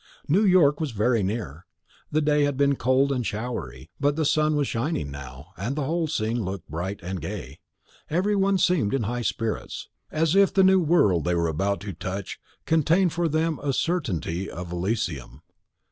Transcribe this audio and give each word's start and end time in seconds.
New 0.27 0.41
York 0.43 0.79
was 0.81 0.89
very 0.93 1.21
near. 1.21 1.67
The 2.11 2.21
day 2.21 2.45
had 2.45 2.57
been 2.57 2.75
cold 2.75 3.11
and 3.11 3.23
showery, 3.23 3.91
but 3.99 4.15
the 4.15 4.25
sun 4.25 4.55
was 4.55 4.67
shining 4.67 5.11
now, 5.11 5.51
and 5.57 5.75
the 5.75 5.83
whole 5.83 6.07
scene 6.07 6.43
looked 6.43 6.67
bright 6.67 6.99
and 7.03 7.21
gay. 7.21 7.59
Every 8.09 8.35
one 8.35 8.57
seemed 8.57 8.95
in 8.95 9.03
high 9.03 9.21
spirits, 9.21 9.89
as 10.09 10.35
if 10.35 10.51
the 10.51 10.63
new 10.63 10.79
world 10.79 11.23
they 11.23 11.35
were 11.35 11.47
about 11.47 11.81
to 11.81 11.93
touch 11.93 12.39
contained 12.65 13.13
for 13.13 13.27
them 13.29 13.59
a 13.61 13.73
certainty 13.73 14.49
of 14.49 14.71
Elysium. 14.71 15.43